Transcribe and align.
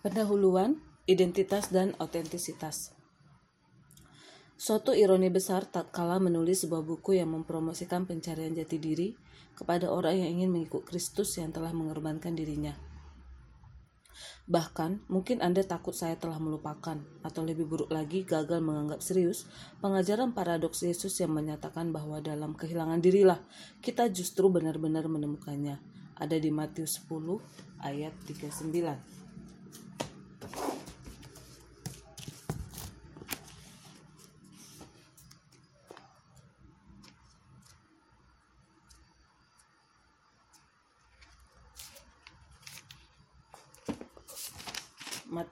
Pendahuluan, 0.00 0.80
identitas 1.04 1.68
dan 1.68 1.92
otentisitas. 2.00 2.96
Suatu 4.56 4.96
ironi 4.96 5.28
besar 5.28 5.68
tak 5.68 5.92
kala 5.92 6.16
menulis 6.16 6.64
sebuah 6.64 6.80
buku 6.80 7.20
yang 7.20 7.36
mempromosikan 7.36 8.08
pencarian 8.08 8.56
jati 8.56 8.80
diri 8.80 9.12
kepada 9.52 9.92
orang 9.92 10.16
yang 10.24 10.40
ingin 10.40 10.56
mengikut 10.56 10.88
Kristus 10.88 11.36
yang 11.36 11.52
telah 11.52 11.76
mengorbankan 11.76 12.32
dirinya. 12.32 12.72
Bahkan, 14.48 15.04
mungkin 15.12 15.44
Anda 15.44 15.68
takut 15.68 15.92
saya 15.92 16.16
telah 16.16 16.40
melupakan, 16.40 16.96
atau 17.20 17.44
lebih 17.44 17.68
buruk 17.68 17.92
lagi, 17.92 18.24
gagal 18.24 18.64
menganggap 18.64 19.04
serius 19.04 19.44
pengajaran 19.84 20.32
paradoks 20.32 20.80
Yesus 20.80 21.12
yang 21.20 21.36
menyatakan 21.36 21.92
bahwa 21.92 22.24
dalam 22.24 22.56
kehilangan 22.56 23.04
dirilah 23.04 23.44
kita 23.84 24.08
justru 24.08 24.48
benar-benar 24.48 25.04
menemukannya. 25.12 25.76
Ada 26.16 26.40
di 26.40 26.48
Matius 26.48 27.04
10 27.04 27.36
ayat 27.84 28.16
39. 28.24 29.19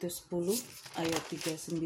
Matius 0.09 0.25
10 0.33 1.05
ayat 1.05 1.21
39 1.29 1.77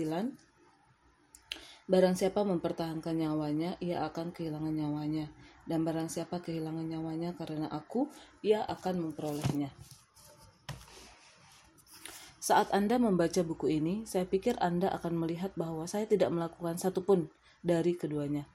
Barang 1.91 2.15
siapa 2.15 2.47
mempertahankan 2.47 3.19
nyawanya, 3.19 3.75
ia 3.83 4.07
akan 4.07 4.31
kehilangan 4.31 4.71
nyawanya. 4.71 5.27
Dan 5.67 5.83
barang 5.83 6.07
siapa 6.07 6.39
kehilangan 6.39 6.87
nyawanya 6.87 7.35
karena 7.35 7.67
aku, 7.67 8.07
ia 8.47 8.63
akan 8.63 9.11
memperolehnya. 9.11 9.75
Saat 12.39 12.71
Anda 12.71 13.03
membaca 13.03 13.43
buku 13.43 13.83
ini, 13.83 14.07
saya 14.07 14.23
pikir 14.23 14.55
Anda 14.63 14.95
akan 14.95 15.19
melihat 15.19 15.59
bahwa 15.59 15.91
saya 15.91 16.07
tidak 16.07 16.31
melakukan 16.31 16.79
satupun 16.79 17.27
dari 17.67 17.99
keduanya. 17.99 18.47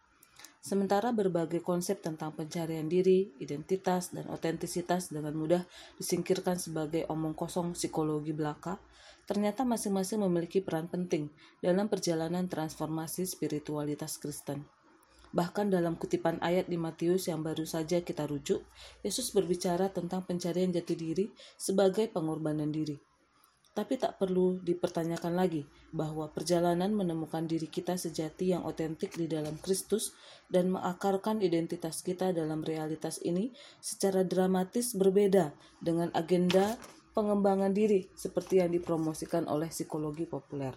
Sementara 0.68 1.16
berbagai 1.16 1.64
konsep 1.64 2.04
tentang 2.04 2.36
pencarian 2.36 2.92
diri, 2.92 3.32
identitas, 3.40 4.12
dan 4.12 4.28
otentisitas 4.28 5.08
dengan 5.16 5.32
mudah 5.32 5.64
disingkirkan 5.96 6.60
sebagai 6.60 7.08
omong 7.08 7.40
kosong 7.40 7.72
psikologi 7.72 8.36
belaka, 8.36 8.76
ternyata 9.23 9.64
masing-masing 9.64 10.28
memiliki 10.28 10.60
peran 10.60 10.92
penting 10.92 11.32
dalam 11.64 11.88
perjalanan 11.88 12.52
transformasi 12.52 13.23
spiritualitas 13.23 14.20
Kristen. 14.20 14.68
Bahkan 15.32 15.72
dalam 15.72 15.95
kutipan 15.95 16.36
ayat 16.44 16.68
di 16.68 16.76
Matius 16.76 17.32
yang 17.32 17.48
baru 17.48 17.64
saja 17.64 18.04
kita 18.04 18.28
rujuk, 18.28 18.60
Yesus 19.08 19.32
berbicara 19.32 19.88
tentang 19.88 20.28
pencarian 20.28 20.76
jati 20.76 21.00
diri 21.00 21.32
sebagai 21.56 22.12
pengorbanan 22.12 22.76
diri. 22.76 23.06
Tapi 23.78 23.94
tak 23.94 24.17
perlu 24.17 24.58
dipertanyakan 24.66 25.38
lagi 25.38 25.61
bahwa 25.94 26.33
perjalanan 26.33 26.89
menemukan 26.97 27.45
diri 27.45 27.70
kita 27.70 27.94
sejati 27.94 28.50
yang 28.50 28.66
otentik 28.66 29.14
di 29.14 29.30
dalam 29.30 29.61
Kristus 29.61 30.17
dan 30.50 30.73
mengakarkan 30.73 31.45
identitas 31.45 32.02
kita 32.02 32.33
dalam 32.33 32.66
realitas 32.66 33.22
ini 33.22 33.53
secara 33.78 34.25
dramatis 34.25 34.98
berbeda 34.98 35.53
dengan 35.78 36.09
agenda 36.17 36.73
pengembangan 37.14 37.70
diri 37.70 38.09
seperti 38.17 38.66
yang 38.66 38.73
dipromosikan 38.73 39.45
oleh 39.45 39.70
psikologi 39.70 40.25
populer. 40.25 40.73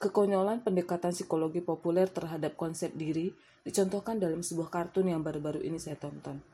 Kekonyolan 0.00 0.64
pendekatan 0.64 1.12
psikologi 1.12 1.60
populer 1.60 2.08
terhadap 2.08 2.56
konsep 2.56 2.88
diri 2.96 3.36
dicontohkan 3.68 4.16
dalam 4.16 4.40
sebuah 4.40 4.72
kartun 4.72 5.12
yang 5.12 5.20
baru-baru 5.20 5.60
ini 5.60 5.76
saya 5.76 6.00
tonton 6.00 6.51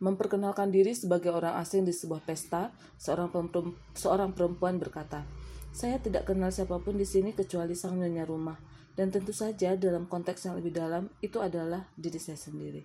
memperkenalkan 0.00 0.72
diri 0.72 0.96
sebagai 0.96 1.30
orang 1.30 1.60
asing 1.60 1.84
di 1.84 1.92
sebuah 1.92 2.24
pesta, 2.24 2.72
seorang, 2.96 3.28
seorang 3.92 4.32
perempuan 4.32 4.80
berkata, 4.80 5.28
saya 5.70 6.00
tidak 6.02 6.26
kenal 6.26 6.50
siapa 6.50 6.80
pun 6.82 6.98
di 6.98 7.06
sini 7.06 7.36
kecuali 7.36 7.76
sang 7.76 8.00
nyonya 8.00 8.24
rumah, 8.26 8.58
dan 8.96 9.12
tentu 9.12 9.30
saja 9.30 9.76
dalam 9.78 10.08
konteks 10.10 10.50
yang 10.50 10.58
lebih 10.58 10.74
dalam 10.74 11.12
itu 11.22 11.38
adalah 11.38 11.86
diri 11.94 12.18
saya 12.18 12.40
sendiri. 12.40 12.82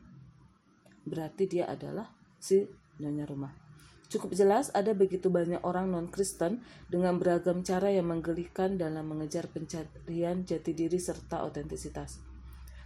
Berarti 1.07 1.49
dia 1.49 1.65
adalah 1.65 2.11
si 2.37 2.67
nyonya 3.01 3.25
rumah. 3.25 3.51
Cukup 4.05 4.37
jelas 4.37 4.69
ada 4.77 4.93
begitu 4.93 5.33
banyak 5.33 5.65
orang 5.65 5.89
non-Kristen 5.89 6.61
dengan 6.87 7.17
beragam 7.17 7.65
cara 7.65 7.89
yang 7.89 8.05
menggelikan 8.05 8.77
dalam 8.77 9.09
mengejar 9.09 9.49
pencarian 9.49 10.45
jati 10.45 10.77
diri 10.77 11.01
serta 11.01 11.41
otentisitas. 11.41 12.21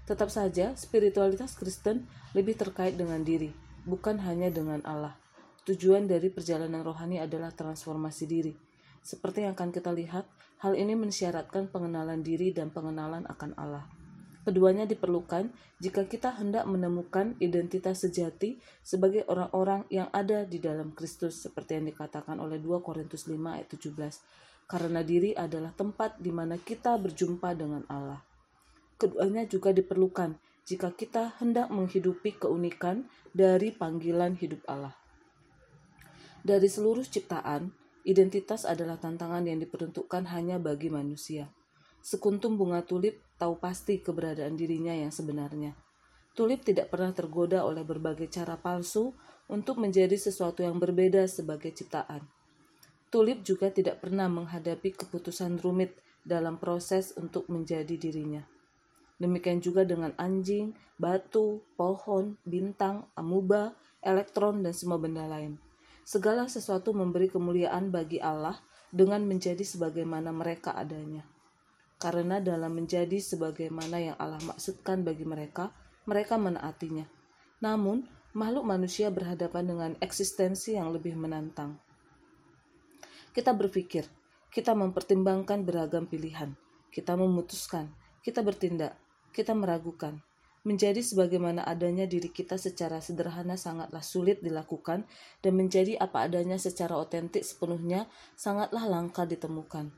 Tetap 0.07 0.31
saja, 0.31 0.73
spiritualitas 0.79 1.59
Kristen 1.59 2.07
lebih 2.33 2.55
terkait 2.55 2.95
dengan 2.95 3.21
diri, 3.21 3.51
bukan 3.87 4.19
hanya 4.23 4.51
dengan 4.51 4.83
Allah. 4.87 5.15
Tujuan 5.67 6.09
dari 6.09 6.33
perjalanan 6.33 6.81
rohani 6.81 7.21
adalah 7.21 7.53
transformasi 7.53 8.25
diri. 8.25 8.53
Seperti 8.99 9.45
yang 9.45 9.53
akan 9.53 9.69
kita 9.69 9.93
lihat, 9.93 10.25
hal 10.59 10.75
ini 10.75 10.97
mensyaratkan 10.97 11.71
pengenalan 11.71 12.19
diri 12.25 12.51
dan 12.51 12.73
pengenalan 12.73 13.23
akan 13.29 13.53
Allah. 13.55 13.85
Keduanya 14.49 14.89
diperlukan 14.89 15.51
jika 15.77 16.09
kita 16.09 16.33
hendak 16.39 16.65
menemukan 16.65 17.37
identitas 17.37 18.01
sejati 18.01 18.57
sebagai 18.81 19.27
orang-orang 19.29 19.85
yang 19.93 20.09
ada 20.09 20.41
di 20.47 20.57
dalam 20.57 20.95
Kristus 20.95 21.43
seperti 21.45 21.77
yang 21.77 21.85
dikatakan 21.91 22.39
oleh 22.41 22.57
2 22.57 22.81
Korintus 22.81 23.29
5 23.29 23.35
ayat 23.35 23.69
17. 23.69 24.65
Karena 24.65 25.05
diri 25.05 25.37
adalah 25.37 25.69
tempat 25.75 26.17
di 26.17 26.33
mana 26.33 26.57
kita 26.57 26.97
berjumpa 26.97 27.53
dengan 27.53 27.85
Allah. 27.93 28.25
Keduanya 28.97 29.45
juga 29.45 29.69
diperlukan 29.69 30.33
jika 30.65 30.95
kita 30.95 31.37
hendak 31.37 31.69
menghidupi 31.69 32.35
keunikan 32.39 33.07
dari 33.35 33.71
panggilan 33.75 34.35
hidup 34.35 34.63
Allah. 34.65 34.95
Dari 36.39 36.71
seluruh 36.71 37.03
ciptaan, 37.03 37.75
identitas 38.07 38.63
adalah 38.63 38.95
tantangan 38.95 39.43
yang 39.43 39.59
diperuntukkan 39.59 40.23
hanya 40.31 40.55
bagi 40.57 40.87
manusia. 40.87 41.51
Sekuntum 41.99 42.55
bunga 42.55 42.79
tulip 42.81 43.19
tahu 43.35 43.59
pasti 43.59 43.99
keberadaan 43.99 44.55
dirinya 44.55 44.95
yang 44.95 45.11
sebenarnya. 45.11 45.75
Tulip 46.31 46.63
tidak 46.63 46.87
pernah 46.87 47.11
tergoda 47.11 47.67
oleh 47.67 47.83
berbagai 47.83 48.31
cara 48.31 48.55
palsu 48.55 49.11
untuk 49.51 49.81
menjadi 49.81 50.15
sesuatu 50.15 50.63
yang 50.63 50.79
berbeda 50.79 51.27
sebagai 51.27 51.75
ciptaan. 51.75 52.23
Tulip 53.09 53.43
juga 53.43 53.73
tidak 53.73 53.99
pernah 53.99 54.29
menghadapi 54.31 54.95
keputusan 54.95 55.59
rumit 55.59 55.97
dalam 56.23 56.61
proses 56.61 57.11
untuk 57.17 57.49
menjadi 57.49 57.97
dirinya. 57.97 58.45
Demikian 59.19 59.59
juga 59.59 59.83
dengan 59.83 60.15
anjing, 60.15 60.71
batu, 60.95 61.59
pohon, 61.75 62.39
bintang, 62.47 63.03
amuba, 63.19 63.75
elektron, 63.99 64.63
dan 64.63 64.71
semua 64.71 64.95
benda 64.95 65.27
lain. 65.27 65.59
Segala 66.07 66.47
sesuatu 66.47 66.95
memberi 66.95 67.27
kemuliaan 67.27 67.91
bagi 67.91 68.23
Allah 68.23 68.55
dengan 68.89 69.21
menjadi 69.27 69.61
sebagaimana 69.61 70.31
mereka 70.31 70.71
adanya. 70.71 71.27
Karena 71.99 72.39
dalam 72.39 72.79
menjadi 72.79 73.19
sebagaimana 73.19 73.99
yang 73.99 74.15
Allah 74.15 74.39
maksudkan 74.39 75.03
bagi 75.03 75.27
mereka, 75.27 75.75
mereka 76.07 76.39
menaatinya. 76.39 77.03
Namun, 77.59 78.07
makhluk 78.31 78.63
manusia 78.63 79.11
berhadapan 79.11 79.67
dengan 79.67 79.91
eksistensi 79.99 80.79
yang 80.79 80.95
lebih 80.95 81.19
menantang. 81.19 81.75
Kita 83.35 83.51
berpikir, 83.51 84.07
kita 84.47 84.71
mempertimbangkan 84.73 85.67
beragam 85.67 86.07
pilihan, 86.07 86.55
kita 86.89 87.19
memutuskan, 87.19 87.91
kita 88.23 88.41
bertindak, 88.41 88.97
kita 89.31 89.55
meragukan. 89.55 90.21
Menjadi 90.67 90.99
sebagaimana 90.99 91.63
adanya 91.63 92.03
diri 92.03 92.27
kita 92.27 92.59
secara 92.59 92.99
sederhana 92.99 93.55
sangatlah 93.55 94.03
sulit 94.03 94.43
dilakukan 94.43 95.07
dan 95.39 95.53
menjadi 95.55 95.95
apa 95.95 96.27
adanya 96.27 96.59
secara 96.59 96.99
otentik 96.99 97.47
sepenuhnya 97.47 98.11
sangatlah 98.35 98.83
langka 98.83 99.23
ditemukan. 99.23 99.95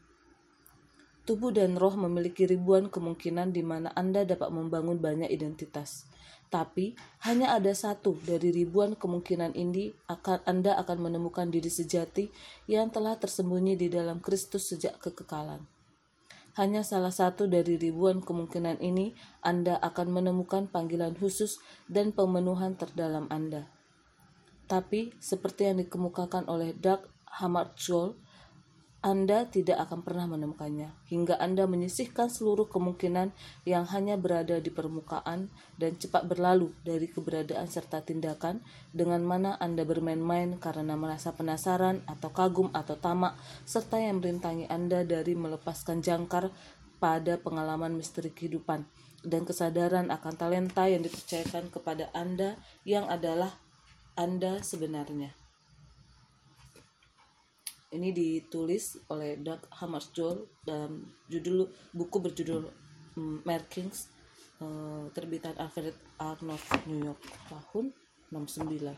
Tubuh 1.25 1.53
dan 1.53 1.78
roh 1.78 1.97
memiliki 1.97 2.46
ribuan 2.46 2.94
kemungkinan 2.94 3.53
di 3.53 3.66
mana 3.66 3.90
Anda 3.97 4.25
dapat 4.25 4.53
membangun 4.53 5.02
banyak 5.02 5.30
identitas. 5.34 6.06
Tapi 6.52 6.94
hanya 7.25 7.56
ada 7.56 7.72
satu 7.72 8.19
dari 8.22 8.52
ribuan 8.52 8.94
kemungkinan 9.00 9.56
ini 9.56 9.96
akan 10.12 10.44
Anda 10.44 10.75
akan 10.84 11.09
menemukan 11.09 11.48
diri 11.48 11.72
sejati 11.72 12.28
yang 12.68 12.92
telah 12.92 13.16
tersembunyi 13.16 13.80
di 13.80 13.88
dalam 13.88 14.19
Kristus 14.19 14.69
sejak 14.69 15.00
kekekalan. 15.00 15.81
Hanya 16.59 16.83
salah 16.86 17.15
satu 17.15 17.48
dari 17.48 17.80
ribuan 17.80 18.19
kemungkinan 18.19 18.83
ini 18.83 19.15
Anda 19.39 19.80
akan 19.80 20.12
menemukan 20.12 20.69
panggilan 20.69 21.15
khusus 21.18 21.63
dan 21.89 22.12
pemenuhan 22.13 22.75
terdalam 22.77 23.31
Anda. 23.31 23.71
Tapi, 24.69 25.15
seperti 25.19 25.68
yang 25.68 25.83
dikemukakan 25.83 26.45
oleh 26.45 26.77
Doug 26.77 27.09
Hammarskjöld, 27.39 28.20
anda 29.01 29.50
tidak 29.50 29.89
akan 29.89 30.06
pernah 30.06 30.30
menemukannya, 30.30 30.94
hingga 31.09 31.33
Anda 31.42 31.65
menyisihkan 31.65 32.30
seluruh 32.30 32.69
kemungkinan 32.69 33.33
yang 33.65 33.89
hanya 33.89 34.13
berada 34.13 34.62
di 34.62 34.69
permukaan 34.69 35.50
dan 35.81 35.98
cepat 35.98 36.30
berlalu 36.30 36.69
dari 36.86 37.09
keberadaan 37.09 37.65
serta 37.65 38.06
tindakan 38.06 38.62
dengan 38.94 39.25
mana 39.25 39.57
Anda 39.57 39.89
bermain-main 39.89 40.62
karena 40.62 40.94
merasa 40.94 41.33
penasaran 41.33 42.06
atau 42.06 42.30
kagum 42.30 42.69
atau 42.77 42.94
tamak, 42.94 43.33
serta 43.65 43.98
yang 43.98 44.21
merintangi 44.21 44.69
Anda 44.69 45.01
dari 45.01 45.33
melepaskan 45.33 46.06
jangkar 46.06 46.54
pada 47.01 47.42
pengalaman 47.42 47.97
misteri 47.97 48.30
kehidupan 48.30 48.86
dan 49.25 49.50
kesadaran 49.50 50.13
akan 50.13 50.33
talenta 50.38 50.86
yang 50.86 51.01
dipercayakan 51.01 51.74
kepada 51.74 52.13
Anda 52.13 52.54
yang 52.86 53.09
adalah 53.09 53.57
Anda 54.13 54.62
sebenarnya. 54.62 55.41
Ini 57.92 58.16
ditulis 58.16 59.04
oleh 59.12 59.36
Doug 59.36 59.68
Hammarskjöld 59.68 60.64
dan 60.64 61.04
judul 61.28 61.68
buku 61.92 62.24
berjudul 62.24 62.64
um, 63.20 63.44
Markings 63.44 64.08
uh, 64.64 65.12
terbitan 65.12 65.52
Alfred 65.60 65.92
Arnold 66.16 66.64
New 66.88 67.04
York 67.04 67.20
tahun 67.52 67.92
69. 68.32 68.96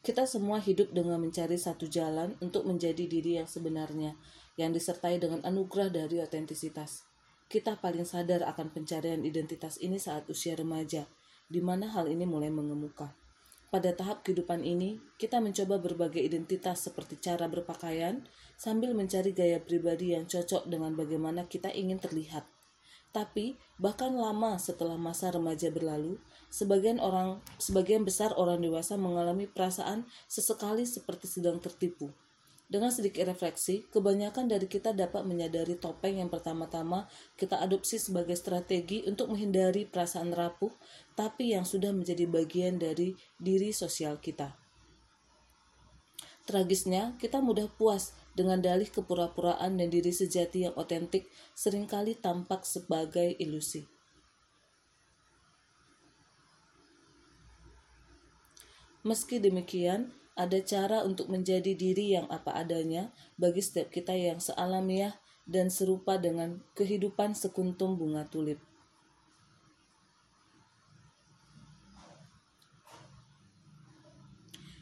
Kita 0.00 0.24
semua 0.24 0.56
hidup 0.56 0.96
dengan 0.96 1.20
mencari 1.20 1.60
satu 1.60 1.84
jalan 1.84 2.32
untuk 2.40 2.64
menjadi 2.64 3.04
diri 3.04 3.36
yang 3.36 3.44
sebenarnya, 3.44 4.16
yang 4.56 4.72
disertai 4.72 5.20
dengan 5.20 5.44
anugerah 5.44 5.92
dari 5.92 6.24
otentisitas. 6.24 7.04
Kita 7.52 7.76
paling 7.76 8.08
sadar 8.08 8.40
akan 8.48 8.72
pencarian 8.72 9.20
identitas 9.20 9.76
ini 9.84 10.00
saat 10.00 10.24
usia 10.32 10.56
remaja, 10.56 11.04
di 11.44 11.60
mana 11.60 11.92
hal 11.92 12.08
ini 12.08 12.24
mulai 12.24 12.48
mengemuka. 12.48 13.19
Pada 13.70 13.94
tahap 13.94 14.26
kehidupan 14.26 14.66
ini, 14.66 14.98
kita 15.14 15.38
mencoba 15.38 15.78
berbagai 15.78 16.18
identitas 16.18 16.90
seperti 16.90 17.22
cara 17.22 17.46
berpakaian, 17.46 18.26
sambil 18.58 18.98
mencari 18.98 19.30
gaya 19.30 19.62
pribadi 19.62 20.10
yang 20.10 20.26
cocok 20.26 20.66
dengan 20.66 20.98
bagaimana 20.98 21.46
kita 21.46 21.70
ingin 21.70 22.02
terlihat. 22.02 22.50
Tapi, 23.14 23.54
bahkan 23.78 24.10
lama 24.10 24.58
setelah 24.58 24.98
masa 24.98 25.30
remaja 25.30 25.70
berlalu, 25.70 26.18
sebagian 26.50 26.98
orang 26.98 27.38
sebagian 27.62 28.02
besar 28.02 28.34
orang 28.34 28.58
dewasa 28.58 28.98
mengalami 28.98 29.46
perasaan 29.46 30.02
sesekali 30.26 30.82
seperti 30.82 31.30
sedang 31.30 31.62
tertipu. 31.62 32.10
Dengan 32.70 32.94
sedikit 32.94 33.26
refleksi, 33.26 33.90
kebanyakan 33.90 34.46
dari 34.46 34.70
kita 34.70 34.94
dapat 34.94 35.26
menyadari 35.26 35.74
topeng 35.74 36.22
yang 36.22 36.30
pertama-tama 36.30 37.10
kita 37.34 37.58
adopsi 37.58 37.98
sebagai 37.98 38.38
strategi 38.38 39.02
untuk 39.10 39.34
menghindari 39.34 39.90
perasaan 39.90 40.30
rapuh, 40.30 40.70
tapi 41.18 41.50
yang 41.50 41.66
sudah 41.66 41.90
menjadi 41.90 42.30
bagian 42.30 42.78
dari 42.78 43.18
diri 43.42 43.74
sosial 43.74 44.22
kita. 44.22 44.54
Tragisnya, 46.46 47.18
kita 47.18 47.42
mudah 47.42 47.66
puas 47.74 48.14
dengan 48.38 48.62
dalih 48.62 48.86
kepura-puraan 48.86 49.74
dan 49.74 49.90
diri 49.90 50.14
sejati 50.14 50.70
yang 50.70 50.74
otentik 50.78 51.26
sering 51.58 51.90
kali 51.90 52.14
tampak 52.14 52.62
sebagai 52.62 53.34
ilusi. 53.42 53.90
Meski 59.02 59.42
demikian, 59.42 60.14
ada 60.40 60.56
cara 60.64 61.04
untuk 61.04 61.28
menjadi 61.28 61.76
diri 61.76 62.16
yang 62.16 62.24
apa 62.32 62.56
adanya 62.56 63.12
bagi 63.36 63.60
setiap 63.60 63.92
kita 63.92 64.16
yang 64.16 64.40
sealamiah 64.40 65.20
dan 65.44 65.68
serupa 65.68 66.16
dengan 66.16 66.64
kehidupan 66.72 67.36
sekuntum 67.36 68.00
bunga 68.00 68.24
tulip. 68.24 68.56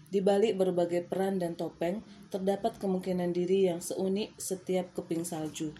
Di 0.08 0.24
balik 0.24 0.56
berbagai 0.56 1.04
peran 1.04 1.36
dan 1.36 1.52
topeng, 1.52 2.00
terdapat 2.32 2.80
kemungkinan 2.80 3.34
diri 3.34 3.68
yang 3.68 3.84
seunik 3.84 4.32
setiap 4.40 4.96
keping 4.96 5.26
salju. 5.26 5.76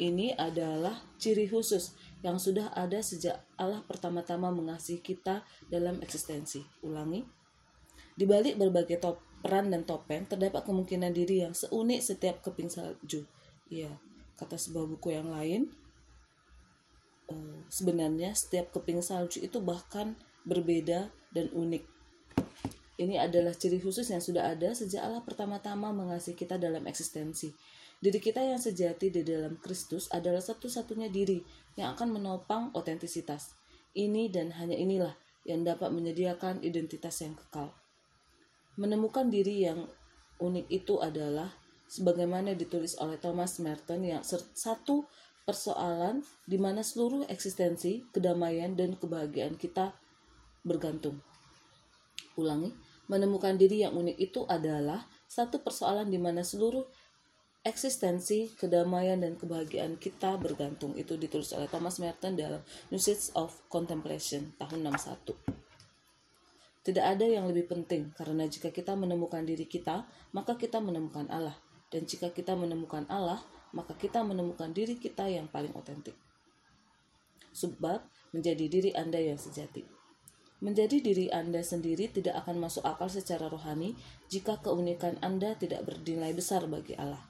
Ini 0.00 0.32
adalah 0.40 0.96
ciri 1.20 1.44
khusus 1.44 1.92
yang 2.24 2.40
sudah 2.40 2.72
ada 2.72 3.04
sejak 3.04 3.44
Allah 3.60 3.84
pertama-tama 3.84 4.48
mengasihi 4.48 5.04
kita 5.04 5.44
dalam 5.68 6.00
eksistensi. 6.00 6.64
Ulangi. 6.80 7.39
Di 8.20 8.28
balik 8.28 8.60
berbagai 8.60 9.00
top, 9.00 9.16
peran 9.40 9.72
dan 9.72 9.88
topeng, 9.88 10.28
terdapat 10.28 10.60
kemungkinan 10.68 11.16
diri 11.16 11.40
yang 11.40 11.56
seunik 11.56 12.04
setiap 12.04 12.44
keping 12.44 12.68
salju. 12.68 13.24
Ya, 13.72 13.96
kata 14.36 14.60
sebuah 14.60 14.84
buku 14.92 15.16
yang 15.16 15.32
lain, 15.32 15.72
eh, 17.32 17.58
sebenarnya 17.72 18.36
setiap 18.36 18.76
keping 18.76 19.00
salju 19.00 19.40
itu 19.40 19.56
bahkan 19.64 20.20
berbeda 20.44 21.08
dan 21.32 21.48
unik 21.56 22.00
ini 23.00 23.16
adalah 23.16 23.56
ciri 23.56 23.80
khusus 23.80 24.12
yang 24.12 24.20
sudah 24.20 24.52
ada 24.52 24.76
sejak 24.76 25.00
Allah 25.00 25.24
pertama-tama 25.24 25.88
mengasihi 25.88 26.36
kita 26.36 26.60
dalam 26.60 26.84
eksistensi. 26.84 27.48
Diri 27.96 28.20
kita 28.20 28.44
yang 28.44 28.60
sejati 28.60 29.08
di 29.08 29.24
dalam 29.24 29.56
Kristus 29.56 30.12
adalah 30.12 30.44
satu-satunya 30.44 31.08
diri 31.08 31.40
yang 31.80 31.96
akan 31.96 32.20
menopang 32.20 32.68
otentisitas. 32.76 33.56
Ini 33.96 34.28
dan 34.28 34.52
hanya 34.52 34.76
inilah 34.76 35.16
yang 35.48 35.64
dapat 35.64 35.88
menyediakan 35.96 36.60
identitas 36.60 37.24
yang 37.24 37.32
kekal. 37.32 37.72
Menemukan 38.80 39.28
diri 39.28 39.68
yang 39.68 39.84
unik 40.40 40.66
itu 40.72 40.96
adalah 41.04 41.52
sebagaimana 41.84 42.56
ditulis 42.56 42.96
oleh 42.96 43.20
Thomas 43.20 43.60
Merton 43.60 44.00
yang 44.00 44.24
satu 44.24 45.04
persoalan 45.44 46.24
di 46.48 46.56
mana 46.56 46.80
seluruh 46.80 47.28
eksistensi, 47.28 48.00
kedamaian, 48.08 48.72
dan 48.72 48.96
kebahagiaan 48.96 49.60
kita 49.60 49.92
bergantung. 50.64 51.20
Ulangi, 52.40 52.72
menemukan 53.12 53.60
diri 53.60 53.84
yang 53.84 53.92
unik 53.92 54.16
itu 54.16 54.48
adalah 54.48 55.04
satu 55.28 55.60
persoalan 55.60 56.08
di 56.08 56.16
mana 56.16 56.40
seluruh 56.40 56.88
eksistensi, 57.60 58.56
kedamaian, 58.56 59.20
dan 59.20 59.36
kebahagiaan 59.36 60.00
kita 60.00 60.40
bergantung. 60.40 60.96
Itu 60.96 61.20
ditulis 61.20 61.52
oleh 61.52 61.68
Thomas 61.68 62.00
Merton 62.00 62.32
dalam 62.32 62.64
Usage 62.88 63.34
of 63.36 63.52
Contemplation 63.68 64.56
tahun 64.56 64.88
61. 64.88 65.49
Tidak 66.80 67.04
ada 67.04 67.28
yang 67.28 67.44
lebih 67.44 67.68
penting 67.68 68.16
karena 68.16 68.48
jika 68.48 68.72
kita 68.72 68.96
menemukan 68.96 69.44
diri 69.44 69.68
kita, 69.68 70.08
maka 70.32 70.56
kita 70.56 70.80
menemukan 70.80 71.28
Allah. 71.28 71.56
Dan 71.92 72.08
jika 72.08 72.32
kita 72.32 72.56
menemukan 72.56 73.04
Allah, 73.12 73.42
maka 73.76 73.92
kita 73.98 74.24
menemukan 74.24 74.72
diri 74.72 74.96
kita 74.96 75.28
yang 75.28 75.50
paling 75.50 75.74
otentik. 75.76 76.16
Sebab 77.52 78.00
menjadi 78.32 78.64
diri 78.70 78.90
Anda 78.94 79.18
yang 79.18 79.36
sejati. 79.36 79.84
Menjadi 80.60 81.00
diri 81.00 81.26
Anda 81.32 81.64
sendiri 81.64 82.08
tidak 82.12 82.44
akan 82.44 82.60
masuk 82.60 82.84
akal 82.84 83.08
secara 83.08 83.48
rohani 83.48 83.96
jika 84.28 84.60
keunikan 84.60 85.16
Anda 85.24 85.56
tidak 85.56 85.84
bernilai 85.88 86.36
besar 86.36 86.68
bagi 86.68 86.96
Allah. 86.96 87.20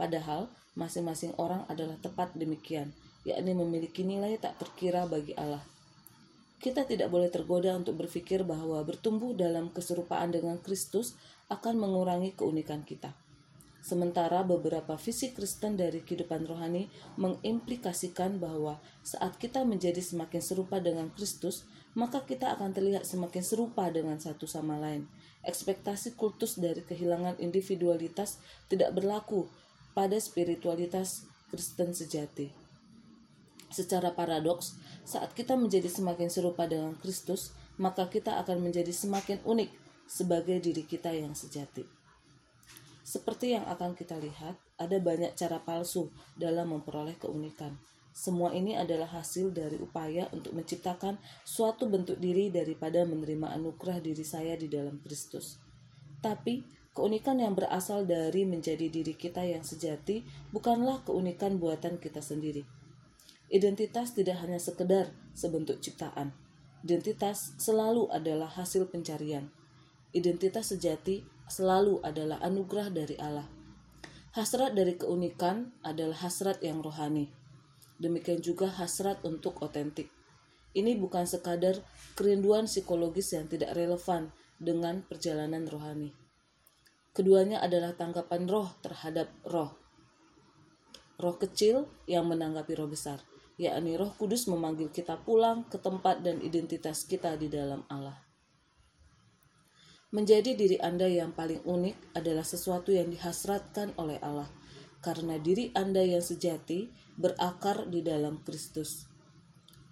Padahal, 0.00 0.48
masing-masing 0.80 1.36
orang 1.36 1.68
adalah 1.68 2.00
tepat 2.00 2.32
demikian, 2.32 2.96
yakni 3.28 3.52
memiliki 3.52 4.00
nilai 4.00 4.40
tak 4.40 4.56
terkira 4.56 5.04
bagi 5.04 5.36
Allah. 5.36 5.60
Kita 6.60 6.84
tidak 6.84 7.08
boleh 7.08 7.32
tergoda 7.32 7.72
untuk 7.72 7.96
berpikir 7.96 8.44
bahwa 8.44 8.84
bertumbuh 8.84 9.32
dalam 9.32 9.72
keserupaan 9.72 10.28
dengan 10.28 10.60
Kristus 10.60 11.16
akan 11.48 11.80
mengurangi 11.80 12.36
keunikan 12.36 12.84
kita. 12.84 13.16
Sementara 13.80 14.44
beberapa 14.44 14.92
visi 15.00 15.32
Kristen 15.32 15.80
dari 15.80 16.04
kehidupan 16.04 16.44
rohani 16.44 16.92
mengimplikasikan 17.16 18.36
bahwa 18.36 18.76
saat 19.00 19.40
kita 19.40 19.64
menjadi 19.64 20.04
semakin 20.04 20.44
serupa 20.44 20.84
dengan 20.84 21.08
Kristus, 21.16 21.64
maka 21.96 22.28
kita 22.28 22.52
akan 22.60 22.76
terlihat 22.76 23.08
semakin 23.08 23.40
serupa 23.40 23.88
dengan 23.88 24.20
satu 24.20 24.44
sama 24.44 24.76
lain. 24.76 25.08
Ekspektasi 25.48 26.12
kultus 26.20 26.60
dari 26.60 26.84
kehilangan 26.84 27.40
individualitas 27.40 28.36
tidak 28.68 28.92
berlaku 28.92 29.48
pada 29.96 30.20
spiritualitas 30.20 31.24
Kristen 31.48 31.96
sejati. 31.96 32.52
Secara 33.70 34.12
paradoks, 34.12 34.76
saat 35.10 35.34
kita 35.34 35.58
menjadi 35.58 35.90
semakin 35.90 36.30
serupa 36.30 36.70
dengan 36.70 36.94
Kristus, 36.94 37.50
maka 37.82 38.06
kita 38.06 38.38
akan 38.46 38.62
menjadi 38.62 38.94
semakin 38.94 39.42
unik 39.42 39.70
sebagai 40.06 40.62
diri 40.62 40.86
kita 40.86 41.10
yang 41.10 41.34
sejati. 41.34 41.82
Seperti 43.02 43.58
yang 43.58 43.66
akan 43.66 43.98
kita 43.98 44.14
lihat, 44.22 44.54
ada 44.78 45.02
banyak 45.02 45.34
cara 45.34 45.58
palsu 45.58 46.14
dalam 46.38 46.70
memperoleh 46.70 47.18
keunikan. 47.18 47.74
Semua 48.14 48.54
ini 48.54 48.78
adalah 48.78 49.10
hasil 49.10 49.50
dari 49.50 49.82
upaya 49.82 50.30
untuk 50.30 50.54
menciptakan 50.54 51.18
suatu 51.42 51.90
bentuk 51.90 52.22
diri 52.22 52.54
daripada 52.54 53.02
menerima 53.02 53.50
anugerah 53.58 53.98
diri 53.98 54.22
saya 54.22 54.54
di 54.54 54.70
dalam 54.70 55.02
Kristus. 55.02 55.58
Tapi, 56.22 56.62
keunikan 56.94 57.42
yang 57.42 57.58
berasal 57.58 58.06
dari 58.06 58.46
menjadi 58.46 58.86
diri 58.86 59.18
kita 59.18 59.42
yang 59.42 59.66
sejati 59.66 60.22
bukanlah 60.54 61.02
keunikan 61.02 61.58
buatan 61.58 61.98
kita 61.98 62.22
sendiri. 62.22 62.62
Identitas 63.50 64.14
tidak 64.14 64.38
hanya 64.40 64.62
sekedar 64.62 65.10
sebentuk 65.34 65.82
ciptaan. 65.82 66.30
Identitas 66.86 67.58
selalu 67.58 68.06
adalah 68.14 68.46
hasil 68.46 68.88
pencarian. 68.88 69.50
Identitas 70.14 70.70
sejati 70.70 71.26
selalu 71.50 71.98
adalah 72.06 72.38
anugerah 72.40 72.94
dari 72.94 73.18
Allah. 73.18 73.50
Hasrat 74.38 74.78
dari 74.78 74.94
keunikan 74.94 75.74
adalah 75.82 76.14
hasrat 76.22 76.62
yang 76.62 76.78
rohani 76.78 77.40
demikian 78.00 78.40
juga 78.40 78.66
hasrat 78.66 79.20
untuk 79.22 79.60
otentik. 79.60 80.08
Ini 80.72 80.96
bukan 80.96 81.28
sekadar 81.28 81.76
kerinduan 82.16 82.64
psikologis 82.64 83.36
yang 83.36 83.46
tidak 83.46 83.76
relevan 83.76 84.32
dengan 84.56 85.04
perjalanan 85.04 85.68
rohani. 85.68 86.16
Keduanya 87.12 87.60
adalah 87.60 87.92
tanggapan 87.92 88.48
roh 88.48 88.72
terhadap 88.80 89.28
roh. 89.44 89.76
Roh 91.20 91.36
kecil 91.36 91.84
yang 92.08 92.24
menanggapi 92.24 92.72
roh 92.80 92.88
besar, 92.88 93.20
yakni 93.60 94.00
roh 94.00 94.08
kudus 94.16 94.48
memanggil 94.48 94.88
kita 94.88 95.20
pulang 95.20 95.68
ke 95.68 95.76
tempat 95.76 96.24
dan 96.24 96.40
identitas 96.40 97.04
kita 97.04 97.36
di 97.36 97.52
dalam 97.52 97.84
Allah. 97.92 98.16
Menjadi 100.16 100.56
diri 100.56 100.80
Anda 100.80 101.06
yang 101.06 101.36
paling 101.36 101.62
unik 101.68 102.16
adalah 102.16 102.42
sesuatu 102.42 102.90
yang 102.90 103.12
dihasratkan 103.12 103.94
oleh 104.00 104.16
Allah, 104.24 104.48
karena 105.04 105.36
diri 105.36 105.70
Anda 105.76 106.02
yang 106.02 106.24
sejati 106.24 106.88
berakar 107.20 107.86
di 107.92 108.00
dalam 108.00 108.40
Kristus. 108.42 109.06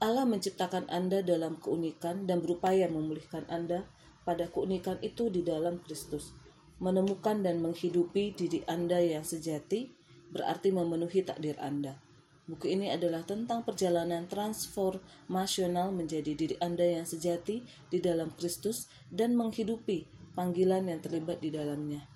Allah 0.00 0.24
menciptakan 0.24 0.88
Anda 0.88 1.20
dalam 1.20 1.60
keunikan 1.60 2.24
dan 2.24 2.40
berupaya 2.40 2.88
memulihkan 2.88 3.46
Anda 3.52 3.84
pada 4.24 4.48
keunikan 4.48 4.96
itu 5.04 5.28
di 5.28 5.44
dalam 5.44 5.84
Kristus. 5.84 6.32
Menemukan 6.80 7.44
dan 7.44 7.60
menghidupi 7.60 8.32
diri 8.32 8.64
Anda 8.64 8.98
yang 9.02 9.22
sejati 9.22 9.92
berarti 10.32 10.72
memenuhi 10.72 11.20
takdir 11.26 11.58
Anda. 11.62 12.07
Buku 12.48 12.64
ini 12.64 12.88
adalah 12.88 13.28
tentang 13.28 13.60
perjalanan 13.60 14.24
transformasional 14.24 15.92
menjadi 15.92 16.32
diri 16.32 16.56
Anda 16.64 16.96
yang 16.96 17.04
sejati 17.04 17.60
di 17.92 17.98
dalam 18.00 18.32
Kristus 18.32 18.88
dan 19.12 19.36
menghidupi 19.36 20.08
panggilan 20.32 20.88
yang 20.88 21.04
terlibat 21.04 21.44
di 21.44 21.52
dalamnya. 21.52 22.08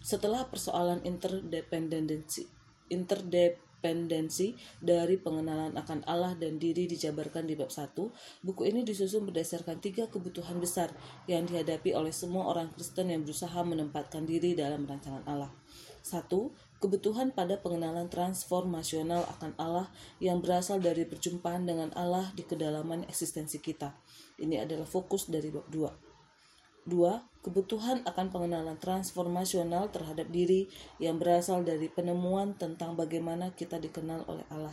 Setelah 0.00 0.48
persoalan 0.48 1.04
interdependensi, 1.04 2.48
interdependensi 2.88 4.56
dari 4.80 5.20
pengenalan 5.20 5.76
akan 5.76 6.08
Allah 6.08 6.32
dan 6.40 6.56
diri 6.56 6.88
dijabarkan 6.88 7.44
di 7.44 7.52
bab 7.52 7.68
1, 7.68 7.92
buku 8.40 8.62
ini 8.64 8.80
disusun 8.80 9.28
berdasarkan 9.28 9.76
tiga 9.84 10.08
kebutuhan 10.08 10.56
besar 10.56 10.88
yang 11.28 11.44
dihadapi 11.44 11.92
oleh 11.92 12.16
semua 12.16 12.48
orang 12.48 12.72
Kristen 12.72 13.12
yang 13.12 13.28
berusaha 13.28 13.60
menempatkan 13.60 14.24
diri 14.24 14.56
dalam 14.56 14.88
rancangan 14.88 15.28
Allah. 15.28 15.52
Satu, 16.00 16.48
kebutuhan 16.80 17.30
pada 17.36 17.60
pengenalan 17.60 18.08
transformasional 18.08 19.28
akan 19.38 19.52
Allah 19.60 19.92
yang 20.18 20.40
berasal 20.40 20.80
dari 20.80 21.04
perjumpaan 21.04 21.68
dengan 21.68 21.92
Allah 21.92 22.32
di 22.32 22.42
kedalaman 22.42 23.04
eksistensi 23.04 23.60
kita. 23.60 23.92
Ini 24.40 24.64
adalah 24.64 24.88
fokus 24.88 25.28
dari 25.28 25.52
bab 25.52 25.68
2. 25.68 26.88
Dua, 26.88 27.20
kebutuhan 27.44 28.00
akan 28.08 28.26
pengenalan 28.32 28.80
transformasional 28.80 29.92
terhadap 29.92 30.32
diri 30.32 30.72
yang 30.96 31.20
berasal 31.20 31.60
dari 31.60 31.92
penemuan 31.92 32.56
tentang 32.56 32.96
bagaimana 32.96 33.52
kita 33.52 33.76
dikenal 33.76 34.24
oleh 34.24 34.48
Allah. 34.48 34.72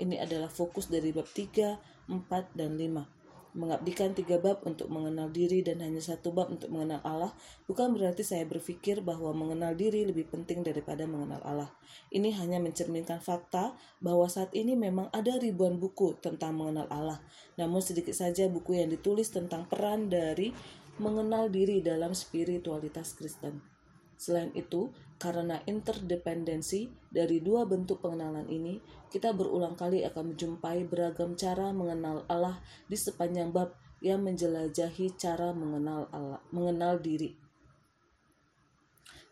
Ini 0.00 0.24
adalah 0.24 0.48
fokus 0.48 0.88
dari 0.88 1.12
bab 1.12 1.28
3, 1.28 2.08
4, 2.08 2.58
dan 2.58 2.80
5 2.80 3.23
mengabdikan 3.54 4.12
tiga 4.12 4.42
bab 4.42 4.60
untuk 4.66 4.90
mengenal 4.90 5.30
diri 5.30 5.62
dan 5.62 5.78
hanya 5.78 6.02
satu 6.02 6.34
bab 6.34 6.50
untuk 6.50 6.74
mengenal 6.74 6.98
Allah, 7.06 7.32
bukan 7.70 7.94
berarti 7.94 8.26
saya 8.26 8.42
berpikir 8.44 9.00
bahwa 9.00 9.30
mengenal 9.30 9.78
diri 9.78 10.02
lebih 10.02 10.26
penting 10.26 10.66
daripada 10.66 11.06
mengenal 11.06 11.38
Allah. 11.46 11.70
Ini 12.10 12.34
hanya 12.38 12.58
mencerminkan 12.58 13.22
fakta 13.22 13.78
bahwa 14.02 14.26
saat 14.26 14.50
ini 14.52 14.74
memang 14.74 15.08
ada 15.14 15.38
ribuan 15.38 15.78
buku 15.78 16.18
tentang 16.18 16.58
mengenal 16.58 16.90
Allah, 16.90 17.18
namun 17.54 17.78
sedikit 17.78 18.12
saja 18.12 18.50
buku 18.50 18.78
yang 18.78 18.90
ditulis 18.90 19.30
tentang 19.30 19.70
peran 19.70 20.10
dari 20.10 20.50
mengenal 20.98 21.50
diri 21.50 21.82
dalam 21.82 22.14
spiritualitas 22.14 23.14
Kristen. 23.18 23.73
Selain 24.14 24.50
itu, 24.54 24.94
karena 25.18 25.62
interdependensi 25.64 26.90
dari 27.10 27.40
dua 27.40 27.66
bentuk 27.66 28.02
pengenalan 28.02 28.46
ini, 28.50 28.78
kita 29.10 29.30
berulang 29.34 29.78
kali 29.78 30.02
akan 30.06 30.34
menjumpai 30.34 30.86
beragam 30.86 31.38
cara 31.38 31.70
mengenal 31.70 32.26
Allah 32.26 32.58
di 32.90 32.98
sepanjang 32.98 33.54
bab 33.54 33.74
yang 34.04 34.20
menjelajahi 34.20 35.16
cara 35.16 35.56
mengenal 35.56 36.10
Allah, 36.12 36.40
mengenal 36.52 37.00
diri. 37.00 37.32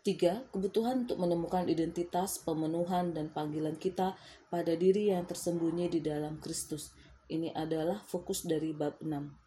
Tiga, 0.03 0.43
kebutuhan 0.51 1.07
untuk 1.07 1.15
menemukan 1.15 1.63
identitas, 1.69 2.35
pemenuhan, 2.43 3.15
dan 3.15 3.31
panggilan 3.31 3.79
kita 3.79 4.19
pada 4.51 4.75
diri 4.75 5.15
yang 5.15 5.23
tersembunyi 5.23 5.87
di 5.87 6.03
dalam 6.03 6.43
Kristus. 6.43 6.91
Ini 7.31 7.55
adalah 7.55 8.03
fokus 8.03 8.43
dari 8.43 8.75
bab 8.75 8.99
6. 8.99 9.42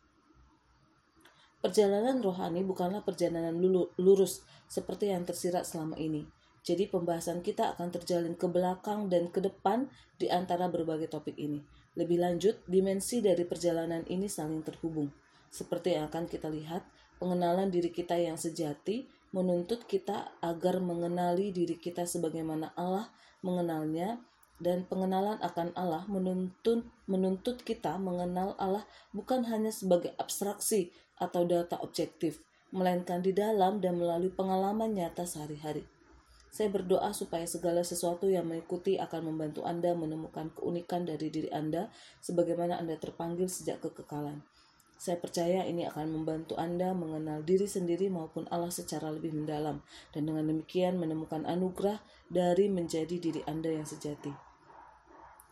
Perjalanan 1.61 2.21
rohani 2.21 2.63
bukanlah 2.63 3.03
perjalanan 3.03 3.57
lurus 3.97 4.45
seperti 4.69 5.11
yang 5.11 5.25
tersirat 5.25 5.65
selama 5.65 5.97
ini. 5.97 6.29
Jadi 6.67 6.91
pembahasan 6.91 7.47
kita 7.47 7.79
akan 7.79 7.95
terjalin 7.95 8.35
ke 8.35 8.51
belakang 8.51 9.07
dan 9.07 9.31
ke 9.31 9.39
depan 9.39 9.87
di 10.19 10.27
antara 10.27 10.67
berbagai 10.67 11.07
topik 11.07 11.39
ini. 11.39 11.63
Lebih 11.95 12.19
lanjut, 12.21 12.61
dimensi 12.67 13.23
dari 13.23 13.47
perjalanan 13.47 14.03
ini 14.11 14.27
saling 14.27 14.61
terhubung. 14.67 15.09
Seperti 15.49 15.95
yang 15.97 16.11
akan 16.11 16.29
kita 16.29 16.51
lihat, 16.51 16.85
pengenalan 17.17 17.73
diri 17.73 17.89
kita 17.89 18.19
yang 18.21 18.37
sejati 18.37 19.09
menuntut 19.33 19.89
kita 19.89 20.37
agar 20.45 20.83
mengenali 20.83 21.55
diri 21.55 21.79
kita 21.81 22.05
sebagaimana 22.05 22.77
Allah 22.77 23.09
mengenalnya 23.41 24.21
dan 24.57 24.89
pengenalan 24.89 25.37
akan 25.45 25.77
Allah 25.77 26.09
menuntut 26.09 26.89
menuntut 27.05 27.61
kita 27.61 28.01
mengenal 28.01 28.57
Allah 28.57 28.89
bukan 29.13 29.45
hanya 29.45 29.69
sebagai 29.69 30.17
abstraksi 30.17 30.89
atau 31.17 31.49
data 31.49 31.81
objektif, 31.81 32.41
melainkan 32.73 33.25
di 33.25 33.33
dalam 33.33 33.81
dan 33.81 33.97
melalui 33.97 34.33
pengalaman 34.33 34.93
nyata 34.93 35.25
sehari-hari. 35.25 35.85
Saya 36.57 36.73
berdoa 36.73 37.13
supaya 37.13 37.45
segala 37.45 37.85
sesuatu 37.85 38.33
yang 38.33 38.49
mengikuti 38.49 38.97
akan 38.97 39.29
membantu 39.29 39.69
Anda 39.69 39.93
menemukan 39.93 40.57
keunikan 40.57 41.05
dari 41.05 41.29
diri 41.29 41.53
Anda 41.53 41.93
sebagaimana 42.25 42.81
Anda 42.81 42.97
terpanggil 42.97 43.45
sejak 43.45 43.85
kekekalan. 43.85 44.41
Saya 44.97 45.21
percaya 45.21 45.69
ini 45.69 45.85
akan 45.85 46.09
membantu 46.09 46.57
Anda 46.57 46.97
mengenal 46.97 47.45
diri 47.45 47.69
sendiri 47.69 48.09
maupun 48.09 48.49
Allah 48.49 48.73
secara 48.73 49.13
lebih 49.13 49.37
mendalam 49.37 49.85
dan 50.17 50.25
dengan 50.25 50.49
demikian 50.49 50.97
menemukan 50.97 51.45
anugerah 51.45 52.01
dari 52.33 52.73
menjadi 52.73 53.21
diri 53.21 53.45
Anda 53.45 53.77
yang 53.77 53.85
sejati. 53.85 54.33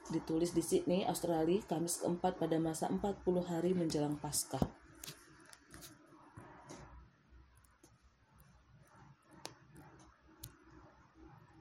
Ditulis 0.09 0.57
di 0.57 0.65
Sydney, 0.65 1.05
Australia, 1.05 1.61
Kamis 1.69 2.01
keempat 2.01 2.41
pada 2.41 2.57
masa 2.57 2.89
40 2.89 3.45
hari 3.45 3.77
menjelang 3.77 4.17
Paskah. 4.17 4.84